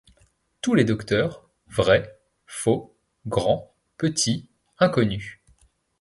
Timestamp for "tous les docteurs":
0.61-1.47